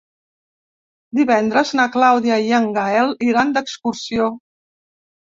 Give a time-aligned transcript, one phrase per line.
[1.17, 4.31] Divendres na Clàudia i en Gaël iran d'excursió.